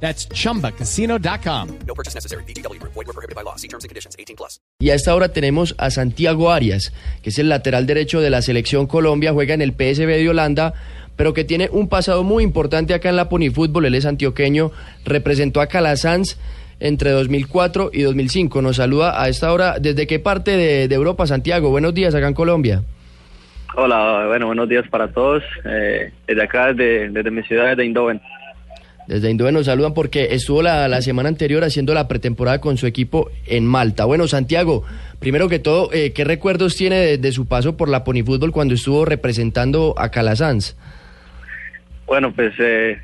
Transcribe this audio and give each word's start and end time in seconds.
That's 0.00 0.28
chumbacasino.com. 0.28 1.68
No 1.86 1.94
purchase 1.94 2.14
necessary. 2.14 2.44
BGW. 2.44 2.80
Void 2.82 3.06
were 3.06 3.12
prohibited 3.12 3.34
by 3.34 3.42
law. 3.42 3.56
See 3.56 3.68
terms 3.68 3.84
and 3.84 3.88
conditions. 3.88 4.14
18 4.18 4.36
plus. 4.36 4.60
Y 4.78 4.90
a 4.90 4.94
esta 4.94 5.14
hora 5.14 5.30
tenemos 5.30 5.74
a 5.78 5.90
Santiago 5.90 6.50
Arias, 6.50 6.92
que 7.22 7.30
es 7.30 7.38
el 7.38 7.48
lateral 7.48 7.86
derecho 7.86 8.20
de 8.20 8.30
la 8.30 8.42
selección 8.42 8.86
Colombia, 8.86 9.32
juega 9.32 9.54
en 9.54 9.62
el 9.62 9.72
PSV 9.72 10.06
de 10.06 10.28
Holanda, 10.28 10.74
pero 11.16 11.32
que 11.32 11.44
tiene 11.44 11.70
un 11.72 11.88
pasado 11.88 12.24
muy 12.24 12.44
importante 12.44 12.92
acá 12.92 13.08
en 13.08 13.16
la 13.16 13.28
Ponifútbol. 13.28 13.86
Él 13.86 13.94
es 13.94 14.04
antioqueño, 14.04 14.70
representó 15.04 15.62
a 15.62 15.66
Calasanz 15.66 16.36
entre 16.78 17.10
2004 17.10 17.90
y 17.92 18.02
2005. 18.02 18.60
Nos 18.60 18.76
saluda 18.76 19.20
a 19.20 19.28
esta 19.28 19.50
hora. 19.52 19.76
¿Desde 19.80 20.06
qué 20.06 20.18
parte 20.18 20.50
de, 20.58 20.88
de 20.88 20.94
Europa, 20.94 21.26
Santiago? 21.26 21.70
Buenos 21.70 21.94
días 21.94 22.14
acá 22.14 22.28
en 22.28 22.34
Colombia. 22.34 22.82
Hola, 23.78 24.24
bueno, 24.26 24.46
buenos 24.46 24.68
días 24.68 24.88
para 24.88 25.08
todos. 25.08 25.42
Eh, 25.64 26.10
desde 26.26 26.42
acá, 26.42 26.72
desde, 26.72 27.10
desde 27.10 27.30
mi 27.30 27.42
ciudad 27.42 27.76
de 27.76 27.82
Eindhoven. 27.82 28.20
Desde 29.06 29.28
Eindhoven 29.28 29.54
nos 29.54 29.66
saludan 29.66 29.94
porque 29.94 30.34
estuvo 30.34 30.62
la, 30.62 30.88
la 30.88 31.00
semana 31.00 31.28
anterior 31.28 31.62
haciendo 31.62 31.94
la 31.94 32.08
pretemporada 32.08 32.60
con 32.60 32.76
su 32.76 32.86
equipo 32.86 33.30
en 33.46 33.64
Malta. 33.64 34.04
Bueno, 34.04 34.26
Santiago, 34.26 34.84
primero 35.20 35.48
que 35.48 35.60
todo, 35.60 35.92
eh, 35.92 36.12
¿qué 36.12 36.24
recuerdos 36.24 36.74
tiene 36.74 36.96
de, 36.96 37.18
de, 37.18 37.32
su 37.32 37.46
paso 37.46 37.76
por 37.76 37.88
la 37.88 38.02
Ponifútbol 38.02 38.50
cuando 38.50 38.74
estuvo 38.74 39.04
representando 39.04 39.94
a 39.96 40.10
Calasanz? 40.10 40.76
Bueno, 42.06 42.32
pues 42.32 42.52
eh, 42.58 42.98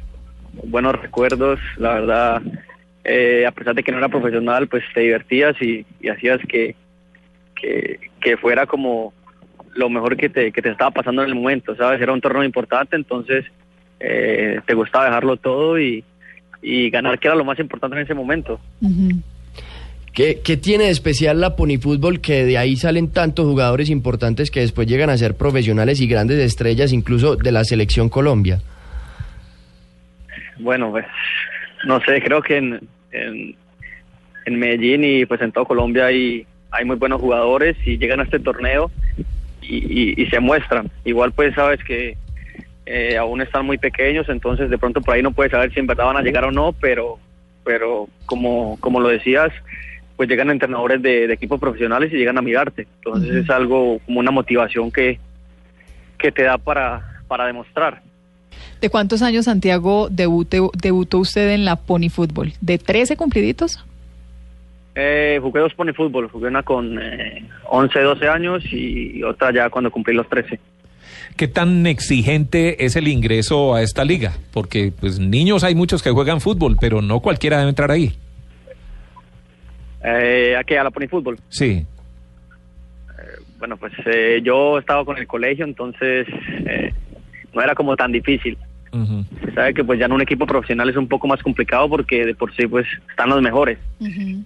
buenos 0.65 1.01
recuerdos, 1.01 1.61
la 1.77 1.95
verdad, 1.95 2.43
eh, 3.05 3.47
a 3.47 3.53
pesar 3.53 3.75
de 3.75 3.83
que 3.83 3.93
no 3.93 3.99
era 3.99 4.09
profesional, 4.09 4.69
pues 4.69 4.83
te 4.95 5.01
divertías 5.01 5.55
y, 5.61 5.87
y 6.01 6.09
hacías 6.09 6.41
que, 6.49 6.75
que, 7.55 7.99
que, 8.21 8.37
fuera 8.37 8.67
como 8.67 9.13
lo 9.75 9.89
mejor 9.89 10.17
que 10.17 10.29
te, 10.29 10.53
que 10.53 10.63
te 10.63 10.71
estaba 10.71 10.91
pasando 10.91 11.23
en 11.23 11.29
el 11.29 11.35
momento, 11.35 11.75
¿sabes? 11.77 12.01
Era 12.01 12.13
un 12.13 12.21
torneo 12.21 12.45
importante, 12.45 12.97
entonces 12.97 13.45
eh, 14.05 14.61
te 14.67 14.75
gustaba 14.75 15.05
dejarlo 15.05 15.37
todo 15.37 15.79
y, 15.79 16.03
y, 16.61 16.91
ganar, 16.91 17.19
que 17.21 17.29
era 17.29 17.37
lo 17.37 17.45
más 17.45 17.59
importante 17.61 17.97
en 17.97 18.03
ese 18.03 18.15
momento. 18.15 18.59
Uh 18.81 18.89
-huh. 18.89 19.23
¿Qué, 20.13 20.41
¿Qué, 20.45 20.57
tiene 20.57 20.85
de 20.85 20.91
especial 20.91 21.41
la 21.41 21.57
Ponifútbol 21.57 22.21
que 22.21 22.45
de 22.45 22.59
ahí 22.59 22.77
salen 22.77 23.13
tantos 23.13 23.47
jugadores 23.47 23.89
importantes 23.89 24.51
que 24.51 24.61
después 24.61 24.87
llegan 24.87 25.09
a 25.09 25.17
ser 25.17 25.37
profesionales 25.37 26.01
y 26.01 26.07
grandes 26.07 26.39
estrellas, 26.41 26.93
incluso 26.93 27.37
de 27.37 27.53
la 27.53 27.65
selección 27.65 28.09
Colombia? 28.09 28.61
Bueno, 30.59 30.91
pues 30.91 31.07
no 31.87 32.01
sé, 32.01 32.21
creo 32.21 32.43
que 32.43 32.59
en, 32.59 32.81
en, 33.13 33.55
en 34.45 34.59
Medellín 34.59 35.05
y 35.05 35.25
pues 35.27 35.41
en 35.41 35.53
todo 35.53 35.65
Colombia 35.65 36.07
hay, 36.07 36.45
hay 36.73 36.85
muy 36.85 36.97
buenos 36.97 37.21
jugadores 37.21 37.77
y 37.87 37.97
llegan 37.97 38.21
a 38.21 38.25
este 38.25 38.39
torneo 38.39 38.91
y, 39.63 39.77
y, 39.77 40.23
y 40.23 40.27
se 40.27 40.41
muestran. 40.41 40.91
Igual 41.05 41.33
pues 41.33 41.55
sabes 41.55 41.83
que 41.85 42.17
eh, 42.95 43.17
aún 43.17 43.41
están 43.41 43.65
muy 43.65 43.79
pequeños, 43.79 44.29
entonces 44.29 44.69
de 44.69 44.77
pronto 44.77 45.01
por 45.01 45.15
ahí 45.15 45.23
no 45.23 45.31
puedes 45.33 45.51
saber 45.51 45.73
si 45.73 45.81
en 45.81 45.87
verdad 45.87 46.05
van 46.05 46.19
a 46.19 46.23
llegar 46.23 46.45
o 46.45 46.51
no, 46.51 46.75
pero, 46.79 47.19
pero 47.65 48.07
como, 48.27 48.77
como 48.81 49.01
lo 49.01 49.09
decías, 49.09 49.51
pues 50.17 50.29
llegan 50.29 50.51
entrenadores 50.51 51.01
de, 51.01 51.27
de 51.27 51.33
equipos 51.33 51.59
profesionales 51.59 52.13
y 52.13 52.17
llegan 52.17 52.37
a 52.37 52.43
mirarte. 52.43 52.87
Entonces 52.97 53.31
uh 53.31 53.35
-huh. 53.35 53.43
es 53.45 53.49
algo 53.51 53.99
como 54.05 54.21
una 54.21 54.31
motivación 54.31 54.93
que, 54.93 55.19
que 56.19 56.31
te 56.31 56.43
da 56.43 56.59
para, 56.59 57.23
para 57.29 57.47
demostrar. 57.47 58.03
¿De 58.83 58.91
cuántos 58.91 59.23
años, 59.23 59.47
Santiago, 59.47 60.09
debute, 60.11 60.61
debutó 60.75 61.19
usted 61.19 61.51
en 61.53 61.65
la 61.65 61.77
Pony 61.77 62.11
Fútbol? 62.11 62.53
¿De 62.61 62.77
13 62.77 63.17
cumpliditos? 63.17 63.83
Eh, 64.95 65.39
jugué 65.41 65.61
dos 65.61 65.73
Pony 65.73 65.95
Fútbol, 65.95 66.29
jugué 66.29 66.49
una 66.49 66.63
con 66.63 66.99
eh, 67.01 67.49
11, 67.71 68.01
12 68.01 68.29
años 68.29 68.63
y 68.71 69.23
otra 69.23 69.51
ya 69.51 69.71
cuando 69.71 69.91
cumplí 69.91 70.15
los 70.15 70.29
13. 70.29 70.61
¿Qué 71.37 71.49
tan 71.49 71.87
exigente 71.87 72.85
es 72.85 72.97
el 72.97 73.09
ingreso 73.09 73.75
a 73.75 73.83
esta 73.83 74.05
liga? 74.05 74.33
Porque 74.53 74.93
pues 74.99 75.19
niños 75.19 75.65
hay 75.65 75.75
muchos 75.75 76.03
que 76.03 76.11
juegan 76.11 76.41
fútbol, 76.41 76.77
pero 76.81 77.03
no 77.03 77.21
cualquiera 77.21 77.59
debe 77.59 77.71
entrar 77.71 77.91
ahí. 77.91 78.15
Eh, 80.05 80.57
¿A 80.59 80.65
qué? 80.65 80.79
¿A 80.79 80.85
la 80.85 80.91
Pony 80.91 81.07
Fútbol? 81.09 81.39
Sí. 81.49 81.87
Eh, 83.19 83.43
bueno, 83.59 83.77
pues 83.77 83.93
eh, 84.07 84.41
yo 84.43 84.79
estaba 84.79 85.05
con 85.05 85.17
el 85.19 85.27
colegio, 85.27 85.65
entonces 85.65 86.27
eh, 86.67 86.93
no 87.55 87.63
era 87.63 87.75
como 87.75 87.95
tan 87.97 88.11
difícil. 88.13 88.59
Uh 88.93 88.99
-huh. 88.99 89.25
Se 89.45 89.53
sabe 89.55 89.75
que 89.75 89.85
pues 89.85 89.99
ya 89.99 90.07
en 90.07 90.13
un 90.13 90.21
equipo 90.21 90.47
profesional 90.47 90.89
es 90.91 90.97
un 90.97 91.09
poco 91.09 91.27
más 91.27 91.43
complicado 91.43 91.89
porque 91.89 92.27
de 92.27 92.35
por 92.35 92.55
sí 92.55 92.67
pues 92.67 92.87
están 93.09 93.31
los 93.31 93.41
mejores. 93.41 93.79
Uh 94.01 94.07
-huh. 94.07 94.45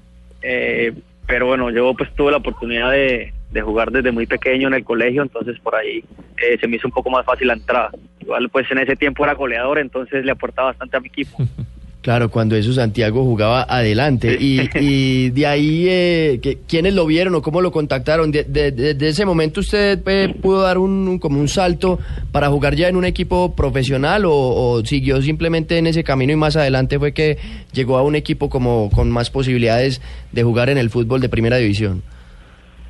Pero 1.27 1.47
bueno, 1.47 1.71
yo 1.71 1.93
pues 1.95 2.15
tuve 2.15 2.31
la 2.31 2.39
oportunidad 2.39 2.93
de, 2.93 3.33
de 3.51 3.63
jugar 3.63 3.91
desde 3.91 4.13
muy 4.13 4.27
pequeño 4.27 4.69
en 4.69 4.75
el 4.75 4.85
colegio, 4.85 5.23
entonces 5.23 5.59
por 5.61 5.75
ahí 5.75 6.05
eh, 6.39 6.59
se 6.61 6.69
me 6.69 6.77
hizo 6.77 6.89
un 6.89 6.93
poco 6.93 7.11
más 7.11 7.25
fácil 7.25 7.49
la 7.49 7.55
entrada. 7.55 7.91
Igual 8.21 8.49
pues 8.51 8.71
en 8.71 8.79
ese 8.79 8.97
tiempo 8.97 9.25
era 9.25 9.35
goleador, 9.35 9.79
entonces 9.79 10.25
le 10.25 10.33
aportaba 10.33 10.69
bastante 10.69 10.97
a 10.97 11.01
mi 11.01 11.09
equipo. 11.09 11.39
Claro, 12.07 12.29
cuando 12.29 12.55
eso 12.55 12.73
Santiago 12.73 13.25
jugaba 13.25 13.67
adelante. 13.69 14.37
Y, 14.39 14.61
y 14.79 15.31
de 15.31 15.45
ahí, 15.45 15.87
eh, 15.89 16.59
¿quiénes 16.69 16.95
lo 16.95 17.05
vieron 17.05 17.35
o 17.35 17.43
cómo 17.43 17.61
lo 17.61 17.73
contactaron? 17.73 18.31
De, 18.31 18.45
de, 18.45 18.71
de, 18.71 18.95
de 18.95 19.09
ese 19.09 19.27
momento 19.27 19.59
usted 19.59 19.99
eh, 20.07 20.33
pudo 20.41 20.63
dar 20.63 20.79
un, 20.79 21.09
un, 21.09 21.19
como 21.19 21.41
un 21.41 21.49
salto 21.49 21.99
para 22.31 22.47
jugar 22.49 22.77
ya 22.77 22.87
en 22.87 22.95
un 22.95 23.05
equipo 23.05 23.57
profesional 23.57 24.25
o, 24.25 24.33
o, 24.33 24.85
siguió 24.85 25.21
simplemente 25.21 25.79
en 25.79 25.89
ese 25.89 26.05
camino 26.05 26.33
y 26.33 26.37
más 26.37 26.55
adelante 26.55 26.97
fue 27.01 27.11
que 27.11 27.39
llegó 27.73 27.99
a 27.99 28.05
un 28.05 28.15
equipo 28.15 28.49
como 28.49 28.89
con 28.95 29.11
más 29.11 29.31
posibilidades 29.31 30.01
de 30.31 30.45
jugar 30.45 30.71
en 30.71 30.79
el 30.79 30.91
fútbol 30.91 31.21
de 31.21 31.29
primera 31.29 31.57
división. 31.57 32.05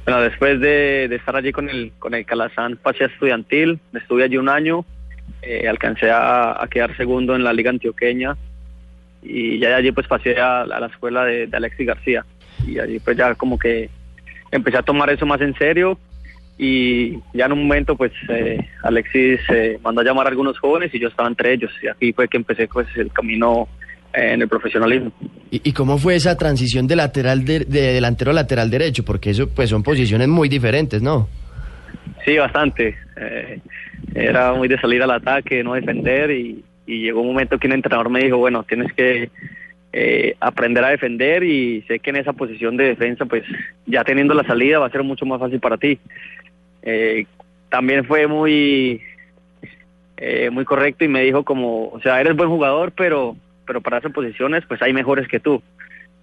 Bueno, 0.05 0.21
después 0.21 0.61
de, 0.61 1.09
de, 1.09 1.17
estar 1.17 1.35
allí 1.37 1.53
con 1.53 1.71
el, 1.71 1.93
con 1.99 2.13
el 2.13 2.27
Calazán, 2.27 2.77
pasé 2.83 3.05
a 3.05 3.07
estudiantil, 3.07 3.81
estuve 3.95 4.25
allí 4.25 4.37
un 4.37 4.51
año, 4.51 4.85
eh, 5.41 5.67
alcancé 5.67 6.11
a, 6.11 6.63
a, 6.63 6.69
quedar 6.69 6.95
segundo 6.99 7.35
en 7.35 7.45
la 7.45 7.55
liga 7.55 7.71
antioqueña 7.71 8.37
y 9.23 9.59
ya 9.59 9.71
de 9.71 9.75
allí 9.75 9.93
pues 9.93 10.07
pasé 10.07 10.39
a, 10.39 10.63
a 10.63 10.81
la 10.81 10.87
escuela 10.87 11.25
de, 11.25 11.47
de, 11.47 11.57
Alexis 11.57 11.87
García 11.87 12.25
y 12.67 12.79
allí 12.79 12.99
pues 12.99 13.17
ya 13.17 13.35
como 13.35 13.59
que 13.59 13.91
empecé 14.51 14.79
a 14.79 14.83
tomar 14.83 15.11
eso 15.11 15.27
más 15.27 15.41
en 15.41 15.55
serio 15.55 15.99
y 16.59 17.19
ya 17.35 17.47
en 17.47 17.53
un 17.53 17.63
momento 17.63 17.97
pues 17.97 18.13
eh, 18.29 18.59
Alexis 18.83 19.41
eh, 19.51 19.79
mandó 19.83 20.01
a 20.01 20.05
llamar 20.05 20.27
a 20.27 20.31
algunos 20.31 20.59
jóvenes 20.59 20.95
y 20.95 20.99
yo 20.99 21.09
estaba 21.09 21.29
entre 21.29 21.53
ellos 21.53 21.71
y 21.83 21.89
aquí 21.89 22.13
fue 22.13 22.29
que 22.29 22.37
empecé 22.37 22.69
pues 22.69 22.87
el 22.97 23.13
camino 23.13 23.69
en 24.15 24.41
el 24.41 24.49
profesionalismo. 24.49 25.13
¿Y, 25.51 25.61
¿Y, 25.69 25.73
cómo 25.73 25.99
fue 25.99 26.15
esa 26.15 26.37
transición 26.39 26.87
de 26.87 26.97
lateral 26.97 27.45
de, 27.45 27.61
de, 27.61 27.93
delantero 27.93 28.31
a 28.31 28.35
lateral 28.35 28.71
derecho? 28.71 29.05
Porque 29.05 29.31
eso 29.31 29.49
pues 29.49 29.69
son 29.69 29.83
posiciones 29.83 30.29
muy 30.29 30.49
diferentes, 30.49 31.03
¿no? 31.03 31.29
Sí, 32.25 32.39
bastante. 32.39 32.97
Eh, 33.17 33.61
era 34.15 34.55
muy 34.55 34.69
de 34.69 34.81
salir 34.81 35.03
al 35.03 35.11
ataque, 35.11 35.63
no 35.63 35.75
defender 35.75 36.31
y, 36.31 36.65
y, 36.87 37.01
llegó 37.03 37.21
un 37.21 37.29
momento 37.29 37.59
que 37.59 37.67
un 37.67 37.75
entrenador 37.75 38.11
me 38.11 38.25
dijo, 38.25 38.39
bueno, 38.39 38.63
tienes 38.65 38.93
que 38.93 39.31
eh, 39.93 40.37
aprender 40.41 40.85
a 40.85 40.91
defender 40.91 41.43
y 41.43 41.83
sé 41.83 41.99
que 41.99 42.11
en 42.11 42.17
esa 42.17 42.33
posición 42.33 42.77
de 42.77 42.85
defensa 42.85 43.25
pues 43.25 43.45
ya 43.87 44.05
teniendo 44.05 44.35
la 44.35 44.45
salida 44.45 44.79
va 44.79 44.87
a 44.87 44.91
ser 44.91 45.03
mucho 45.03 45.27
más 45.27 45.41
fácil 45.41 45.61
para 45.61 45.79
ti. 45.79 45.99
Eh, 46.83 47.27
también 47.69 48.05
fue 48.05 48.27
muy 48.27 49.01
eh, 50.19 50.51
muy 50.51 50.65
correcto 50.65 51.05
y 51.05 51.09
me 51.09 51.23
dijo 51.23 51.45
como, 51.45 51.89
o 51.89 52.01
sea, 52.01 52.21
eres 52.21 52.37
buen 52.37 52.49
jugador, 52.49 52.93
pero 52.93 53.37
pero 53.67 53.81
para 53.81 53.99
esas 53.99 54.13
posiciones 54.13 54.65
pues 54.67 54.81
hay 54.83 54.93
mejores 54.93 55.29
que 55.29 55.41
tú. 55.41 55.63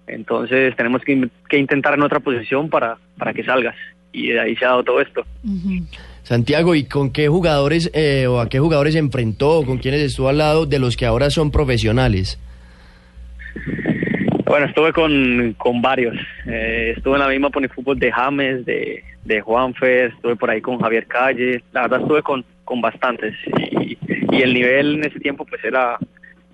Entonces 0.06 0.76
tenemos 0.76 1.02
que, 1.02 1.28
intentar 1.58 1.94
en 1.94 2.02
otra 2.02 2.20
posición 2.20 2.68
para, 2.68 2.98
para 3.18 3.32
que 3.32 3.44
salgas. 3.44 3.76
Y 4.12 4.28
de 4.28 4.40
ahí 4.40 4.56
se 4.56 4.64
ha 4.64 4.68
dado 4.68 4.84
todo 4.84 5.00
esto. 5.00 5.24
Uh. 5.42 5.82
Santiago, 6.24 6.74
¿y 6.74 6.84
con 6.84 7.10
qué 7.10 7.28
jugadores 7.28 7.90
eh, 7.92 8.26
o 8.26 8.40
a 8.40 8.48
qué 8.48 8.58
jugadores 8.58 8.94
se 8.94 8.98
enfrentó? 8.98 9.62
¿Con 9.64 9.76
quiénes 9.76 10.00
estuvo 10.00 10.30
al 10.30 10.38
lado 10.38 10.64
de 10.64 10.78
los 10.78 10.96
que 10.96 11.04
ahora 11.04 11.28
son 11.28 11.50
profesionales? 11.50 12.40
Bueno, 14.46 14.66
estuve 14.66 14.92
con, 14.94 15.54
con 15.58 15.82
varios. 15.82 16.16
Eh, 16.46 16.94
estuve 16.96 17.16
en 17.16 17.20
la 17.20 17.28
misma 17.28 17.50
Ponifútbol 17.50 17.98
de 17.98 18.10
James, 18.10 18.64
de, 18.64 19.04
de 19.24 19.40
Juanfer, 19.42 20.12
estuve 20.14 20.36
por 20.36 20.48
ahí 20.48 20.62
con 20.62 20.78
Javier 20.80 21.06
Calle. 21.06 21.62
La 21.72 21.82
verdad 21.82 22.00
estuve 22.00 22.22
con, 22.22 22.42
con 22.64 22.80
bastantes. 22.80 23.34
Y, 23.70 23.98
y 24.08 24.42
el 24.42 24.54
nivel 24.54 24.94
en 24.94 25.04
ese 25.04 25.20
tiempo 25.20 25.44
pues 25.44 25.62
era, 25.62 25.98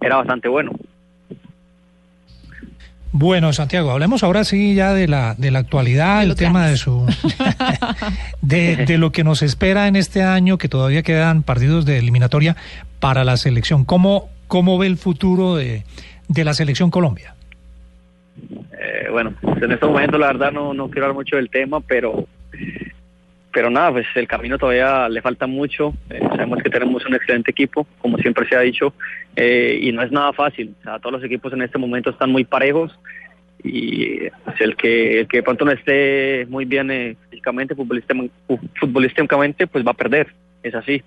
era 0.00 0.16
bastante 0.16 0.48
bueno. 0.48 0.72
Bueno, 3.12 3.52
Santiago, 3.52 3.90
hablemos 3.90 4.22
ahora 4.22 4.44
sí 4.44 4.74
ya 4.74 4.94
de 4.94 5.08
la 5.08 5.34
de 5.34 5.50
la 5.50 5.58
actualidad, 5.58 6.22
el 6.22 6.36
tema 6.36 6.68
de 6.68 6.76
su 6.76 7.06
de, 8.42 8.76
de, 8.76 8.98
lo 8.98 9.10
que 9.10 9.24
nos 9.24 9.42
espera 9.42 9.88
en 9.88 9.96
este 9.96 10.22
año, 10.22 10.58
que 10.58 10.68
todavía 10.68 11.02
quedan 11.02 11.42
partidos 11.42 11.84
de 11.84 11.98
eliminatoria 11.98 12.56
para 13.00 13.24
la 13.24 13.36
selección. 13.36 13.84
¿Cómo, 13.84 14.28
cómo 14.46 14.78
ve 14.78 14.86
el 14.86 14.96
futuro 14.96 15.56
de, 15.56 15.82
de 16.28 16.44
la 16.44 16.54
selección 16.54 16.90
Colombia? 16.90 17.34
Eh, 18.72 19.08
bueno, 19.10 19.34
pues 19.40 19.60
en 19.60 19.72
este 19.72 19.86
momento 19.86 20.16
la 20.16 20.28
verdad 20.28 20.52
no, 20.52 20.72
no 20.72 20.88
quiero 20.88 21.06
hablar 21.06 21.16
mucho 21.16 21.36
del 21.36 21.50
tema, 21.50 21.80
pero 21.80 22.26
pero 23.52 23.70
nada, 23.70 23.92
pues 23.92 24.06
el 24.14 24.28
camino 24.28 24.58
todavía 24.58 25.08
le 25.08 25.22
falta 25.22 25.46
mucho. 25.46 25.94
Eh, 26.10 26.20
sabemos 26.20 26.62
que 26.62 26.70
tenemos 26.70 27.04
un 27.06 27.14
excelente 27.14 27.50
equipo, 27.50 27.86
como 27.98 28.18
siempre 28.18 28.48
se 28.48 28.56
ha 28.56 28.60
dicho, 28.60 28.92
eh, 29.36 29.78
y 29.82 29.92
no 29.92 30.02
es 30.02 30.12
nada 30.12 30.32
fácil. 30.32 30.74
O 30.86 30.98
todos 31.00 31.12
los 31.12 31.24
equipos 31.24 31.52
en 31.52 31.62
este 31.62 31.78
momento 31.78 32.10
están 32.10 32.30
muy 32.30 32.44
parejos 32.44 32.96
y 33.62 34.28
pues, 34.44 34.60
el 34.60 34.76
que 34.76 35.20
el 35.20 35.28
que 35.28 35.38
de 35.38 35.42
pronto 35.42 35.64
no 35.64 35.72
esté 35.72 36.46
muy 36.48 36.64
bien 36.64 36.90
eh, 36.90 37.16
físicamente, 37.28 37.74
futbolísticamente, 37.74 39.66
pues 39.66 39.86
va 39.86 39.90
a 39.90 39.94
perder. 39.94 40.28
Es 40.62 40.74
así. 40.74 41.02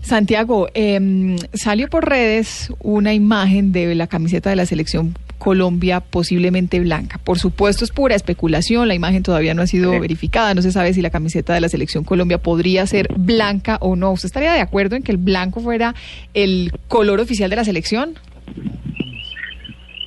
Santiago, 0.00 0.68
em, 0.74 1.36
salió 1.54 1.88
por 1.88 2.06
redes 2.06 2.70
una 2.80 3.14
imagen 3.14 3.72
de 3.72 3.94
la 3.94 4.06
camiseta 4.06 4.50
de 4.50 4.56
la 4.56 4.66
selección 4.66 5.14
Colombia 5.44 6.00
posiblemente 6.00 6.80
blanca. 6.80 7.18
Por 7.22 7.38
supuesto 7.38 7.84
es 7.84 7.90
pura 7.90 8.14
especulación, 8.14 8.88
la 8.88 8.94
imagen 8.94 9.22
todavía 9.22 9.52
no 9.52 9.60
ha 9.60 9.66
sido 9.66 9.92
Sí. 9.92 9.98
verificada, 9.98 10.54
no 10.54 10.62
se 10.62 10.72
sabe 10.72 10.94
si 10.94 11.02
la 11.02 11.10
camiseta 11.10 11.52
de 11.52 11.60
la 11.60 11.68
selección 11.68 12.02
Colombia 12.02 12.38
podría 12.38 12.86
ser 12.86 13.08
blanca 13.14 13.76
o 13.82 13.94
no. 13.94 14.10
¿Usted 14.12 14.28
estaría 14.28 14.54
de 14.54 14.62
acuerdo 14.62 14.96
en 14.96 15.02
que 15.02 15.12
el 15.12 15.18
blanco 15.18 15.60
fuera 15.60 15.94
el 16.32 16.72
color 16.88 17.20
oficial 17.20 17.50
de 17.50 17.56
la 17.56 17.64
selección? 17.64 18.14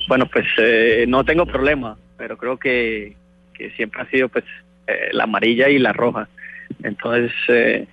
Bueno, 0.08 0.26
pues 0.26 0.44
eh, 0.58 1.04
no 1.06 1.22
tengo 1.24 1.46
problema, 1.46 1.96
pero 2.16 2.36
creo 2.36 2.56
que, 2.58 3.14
que 3.54 3.70
siempre 3.76 4.02
ha 4.02 4.10
sido 4.10 4.28
pues 4.28 4.44
eh, 4.88 5.10
la 5.12 5.22
amarilla 5.24 5.68
y 5.68 5.78
la 5.78 5.92
roja. 5.92 6.28
Entonces, 6.82 7.30
eh, 7.48 7.86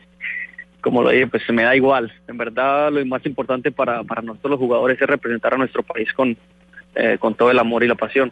como 0.81 1.03
lo 1.03 1.09
dije, 1.11 1.27
pues 1.27 1.43
me 1.51 1.61
da 1.63 1.75
igual. 1.75 2.11
En 2.27 2.37
verdad, 2.37 2.91
lo 2.91 3.05
más 3.05 3.23
importante 3.27 3.71
para, 3.71 4.03
para 4.03 4.23
nosotros 4.23 4.51
los 4.51 4.59
jugadores 4.59 4.99
es 4.99 5.07
representar 5.07 5.53
a 5.53 5.57
nuestro 5.57 5.83
país 5.83 6.11
con, 6.13 6.35
eh, 6.95 7.17
con 7.19 7.35
todo 7.35 7.51
el 7.51 7.59
amor 7.59 7.83
y 7.83 7.87
la 7.87 7.95
pasión. 7.95 8.31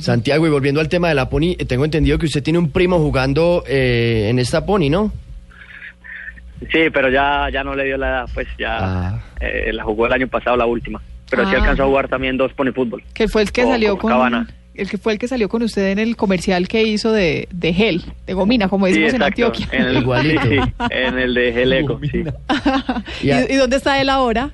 Santiago, 0.00 0.46
y 0.46 0.50
volviendo 0.50 0.80
al 0.80 0.88
tema 0.88 1.08
de 1.08 1.14
la 1.14 1.30
Pony, 1.30 1.54
eh, 1.58 1.64
tengo 1.64 1.84
entendido 1.84 2.18
que 2.18 2.26
usted 2.26 2.42
tiene 2.42 2.58
un 2.58 2.70
primo 2.70 2.98
jugando 2.98 3.64
eh, 3.66 4.26
en 4.28 4.38
esta 4.38 4.66
Pony, 4.66 4.90
¿no? 4.90 5.10
Sí, 6.72 6.90
pero 6.92 7.08
ya, 7.08 7.48
ya 7.52 7.62
no 7.62 7.74
le 7.74 7.84
dio 7.84 7.96
la 7.96 8.08
edad, 8.08 8.26
pues 8.34 8.48
ya 8.58 8.76
Ah. 8.80 9.20
eh, 9.40 9.70
la 9.72 9.84
jugó 9.84 10.06
el 10.06 10.12
año 10.12 10.26
pasado, 10.28 10.56
la 10.56 10.66
última. 10.66 11.00
Pero 11.30 11.44
sí 11.48 11.54
Ah. 11.54 11.58
alcanzó 11.60 11.84
a 11.84 11.86
jugar 11.86 12.08
también 12.08 12.36
dos 12.36 12.52
pony 12.52 12.72
fútbol. 12.74 13.02
Que 13.14 13.28
fue 13.28 13.42
el 13.42 13.52
que 13.52 13.62
Con- 13.62 13.70
salió 13.72 13.96
con 13.96 14.10
Cabana. 14.10 14.48
el 14.74 14.90
que 14.90 14.98
fue 14.98 15.12
el 15.12 15.18
que 15.18 15.28
salió 15.28 15.48
con 15.48 15.62
usted 15.62 15.88
en 15.90 15.98
el 15.98 16.16
comercial 16.16 16.66
que 16.68 16.82
hizo 16.82 17.12
de, 17.12 17.48
de 17.52 17.72
gel, 17.72 18.02
de 18.26 18.34
gomina, 18.34 18.68
como 18.68 18.86
Sí, 18.86 18.92
decimos 18.92 19.14
en. 19.14 19.22
Antioquia. 19.22 19.68
En 19.72 19.82
el, 19.86 19.96
Igualito. 19.98 20.42
sí, 20.42 20.48
sí, 20.58 20.72
en 20.90 21.18
el 21.18 21.34
de 21.34 21.52
Geleco, 21.52 22.00
sí. 22.10 22.24
¿Y, 23.22 23.30
y 23.52 23.56
dónde 23.56 23.76
está 23.76 24.00
él 24.00 24.08
ahora? 24.10 24.50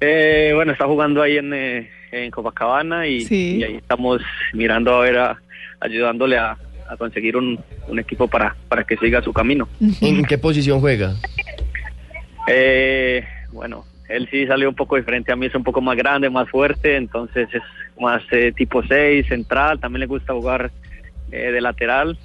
Eh, 0.00 0.52
bueno, 0.54 0.72
está 0.72 0.86
jugando 0.86 1.22
ahí 1.22 1.38
en, 1.38 1.52
eh, 1.52 1.90
en 2.12 2.30
Copacabana 2.30 3.06
y, 3.06 3.22
Sí. 3.22 3.56
y 3.58 3.64
ahí 3.64 3.74
estamos 3.76 4.22
mirando 4.52 4.94
a 4.94 5.00
ver, 5.00 5.18
a- 5.18 5.40
ayudándole 5.80 6.36
a, 6.38 6.56
a 6.88 6.96
conseguir 6.96 7.36
un, 7.36 7.58
un 7.88 7.98
equipo 7.98 8.28
para, 8.28 8.54
para 8.68 8.84
que 8.84 8.96
siga 8.96 9.22
su 9.22 9.32
camino. 9.32 9.68
¿En 10.00 10.24
qué 10.24 10.38
posición 10.38 10.80
juega? 10.80 11.14
Eh, 12.46 13.24
bueno, 13.52 13.84
él 14.08 14.28
sí 14.30 14.46
salió 14.46 14.68
un 14.68 14.74
poco 14.74 14.96
diferente 14.96 15.32
a 15.32 15.36
mí, 15.36 15.46
es 15.46 15.54
un 15.54 15.64
poco 15.64 15.80
más 15.80 15.96
grande, 15.96 16.30
más 16.30 16.48
fuerte, 16.48 16.96
entonces 16.96 17.48
es 17.52 17.62
más 18.00 18.22
eh, 18.30 18.52
tipo 18.56 18.82
6, 18.82 19.26
central, 19.26 19.80
también 19.80 20.00
le 20.00 20.06
gusta 20.06 20.32
jugar 20.32 20.70
eh, 21.30 21.50
de 21.52 21.60
lateral, 21.60 22.16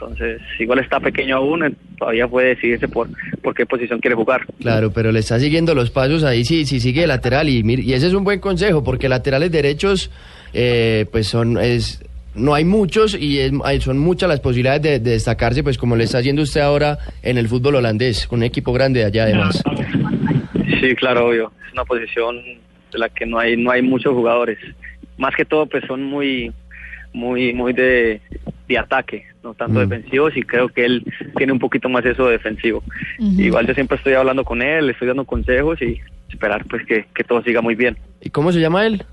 entonces 0.00 0.40
igual 0.58 0.78
está 0.78 0.98
pequeño 1.00 1.36
aún, 1.36 1.76
todavía 1.98 2.26
puede 2.26 2.48
decidirse 2.54 2.88
por, 2.88 3.08
por 3.42 3.54
qué 3.54 3.66
posición 3.66 4.00
quiere 4.00 4.14
jugar. 4.16 4.42
Claro, 4.60 4.90
pero 4.92 5.12
le 5.12 5.20
está 5.20 5.38
siguiendo 5.38 5.74
los 5.74 5.90
pasos 5.90 6.24
ahí, 6.24 6.44
sí, 6.44 6.64
sí 6.64 6.80
sigue 6.80 7.02
de 7.02 7.06
lateral 7.06 7.48
y, 7.48 7.62
y 7.82 7.92
ese 7.92 8.06
es 8.06 8.14
un 8.14 8.24
buen 8.24 8.40
consejo 8.40 8.82
porque 8.82 9.08
laterales 9.08 9.50
derechos, 9.52 10.10
eh, 10.54 11.06
pues 11.12 11.26
son, 11.26 11.58
es, 11.58 12.02
no 12.34 12.54
hay 12.54 12.64
muchos 12.64 13.14
y 13.14 13.38
es- 13.40 13.52
son 13.80 13.98
muchas 13.98 14.28
las 14.28 14.40
posibilidades 14.40 14.82
de, 14.82 14.98
de 15.00 15.10
destacarse, 15.12 15.62
pues 15.62 15.76
como 15.76 15.96
le 15.96 16.04
está 16.04 16.18
haciendo 16.18 16.42
usted 16.42 16.60
ahora 16.62 16.98
en 17.22 17.36
el 17.38 17.48
fútbol 17.48 17.74
holandés, 17.76 18.26
con 18.26 18.38
un 18.38 18.44
equipo 18.44 18.72
grande 18.72 19.00
de 19.00 19.06
allá 19.06 19.24
además. 19.24 19.62
Sí, 20.80 20.94
claro, 20.94 21.26
obvio. 21.28 21.52
Es 21.66 21.72
una 21.72 21.84
posición 21.84 22.36
de 22.92 22.98
la 22.98 23.08
que 23.08 23.26
no 23.26 23.38
hay 23.38 23.56
no 23.56 23.70
hay 23.70 23.82
muchos 23.82 24.12
jugadores. 24.14 24.58
Más 25.18 25.34
que 25.36 25.44
todo, 25.44 25.66
pues 25.66 25.84
son 25.86 26.02
muy 26.02 26.50
muy 27.12 27.52
muy 27.52 27.72
de, 27.72 28.20
de 28.68 28.78
ataque, 28.78 29.24
no 29.42 29.54
tanto 29.54 29.80
Mm. 29.80 29.88
defensivos 29.88 30.36
y 30.36 30.42
creo 30.42 30.68
que 30.68 30.84
él 30.84 31.04
tiene 31.36 31.52
un 31.52 31.58
poquito 31.58 31.88
más 31.88 32.04
eso 32.04 32.26
de 32.26 32.32
defensivo. 32.32 32.82
Igual 33.18 33.66
yo 33.66 33.74
siempre 33.74 33.96
estoy 33.96 34.14
hablando 34.14 34.44
con 34.44 34.60
él, 34.62 34.86
le 34.86 34.92
estoy 34.92 35.08
dando 35.08 35.24
consejos 35.24 35.80
y 35.82 36.00
esperar 36.30 36.64
pues 36.66 36.86
que, 36.86 37.06
que 37.14 37.24
todo 37.24 37.42
siga 37.42 37.60
muy 37.60 37.74
bien. 37.74 37.96
¿Y 38.20 38.30
cómo 38.30 38.52
se 38.52 38.60
llama 38.60 38.86
él? 38.86 39.04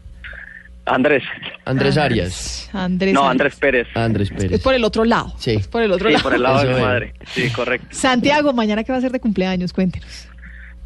Andrés. 0.86 1.24
Andrés 1.66 1.98
Arias. 1.98 2.70
Andrés. 2.72 3.14
No. 3.14 3.28
Andrés 3.28 3.56
Pérez. 3.58 3.88
Andrés 3.94 4.32
Es 4.32 4.38
Pérez. 4.44 4.62
por 4.64 4.74
el 4.74 4.84
otro 4.86 5.04
lado. 5.04 5.34
Sí. 5.38 5.52
Es 5.56 5.68
por 5.68 5.82
el 5.84 5.92
otro 5.92 6.08
Sí, 6.08 6.14
lado. 6.14 6.24
por 6.24 6.34
el 6.34 6.42
lado 6.44 6.60
de 6.62 6.68
mi 6.70 6.76
es. 6.76 6.82
madre. 6.82 7.14
Sí, 7.26 7.50
correcto. 7.52 7.88
Santiago, 7.92 8.54
mañana 8.54 8.84
qué 8.86 8.92
va 8.94 8.98
a 8.98 9.02
ser 9.02 9.12
de 9.12 9.20
cumpleaños, 9.20 9.74
cuéntenos. 9.74 10.30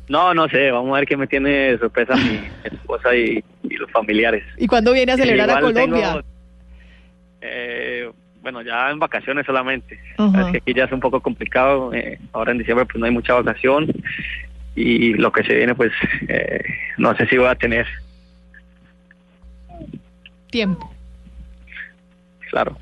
No, 0.09 0.33
no 0.33 0.47
sé, 0.49 0.71
vamos 0.71 0.91
a 0.95 0.99
ver 0.99 1.05
qué 1.07 1.15
me 1.17 1.27
tiene 1.27 1.49
de 1.49 1.77
sorpresa 1.77 2.15
mi 2.15 2.39
esposa 2.63 3.15
y, 3.15 3.43
y 3.63 3.75
los 3.77 3.89
familiares. 3.91 4.43
¿Y 4.57 4.65
cuándo 4.67 4.91
viene 4.91 5.11
a 5.11 5.17
celebrar 5.17 5.49
a 5.51 5.59
Igual 5.59 5.73
Colombia? 5.73 6.07
tengo, 6.13 6.21
eh, 7.41 8.09
bueno, 8.41 8.61
ya 8.61 8.89
en 8.89 8.99
vacaciones 8.99 9.45
solamente. 9.45 9.99
Es 10.17 10.51
que 10.51 10.57
aquí 10.57 10.73
ya 10.73 10.85
es 10.85 10.91
un 10.91 10.99
poco 10.99 11.19
complicado. 11.21 11.93
eh, 11.93 12.19
ahora 12.33 12.51
en 12.51 12.57
diciembre 12.57 12.85
pues 12.85 12.99
no 12.99 13.05
hay 13.05 13.11
mucha 13.11 13.33
vacación 13.33 13.87
y 14.75 15.13
lo 15.13 15.31
que 15.31 15.43
se 15.43 15.53
viene 15.55 15.75
pues 15.75 15.91
eh, 16.27 16.63
no 16.97 17.15
sé 17.15 17.27
si 17.27 17.37
voy 17.37 17.47
a 17.47 17.55
tener, 17.55 17.85
Tiempo. 20.49 20.91
claro. 22.49 22.77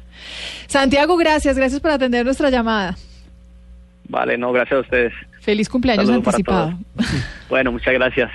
Santiago, 0.67 1.17
gracias, 1.17 1.57
gracias 1.57 1.79
por 1.81 1.91
atender 1.91 2.25
nuestra 2.25 2.49
llamada. 2.49 2.95
Vale, 4.07 4.37
no, 4.37 4.51
gracias 4.51 4.77
a 4.77 4.81
ustedes. 4.81 5.13
Feliz 5.41 5.69
cumpleaños 5.69 6.05
Saludos 6.07 6.27
anticipado. 6.27 6.73
Bueno, 7.49 7.71
muchas 7.71 7.93
gracias. 7.93 8.31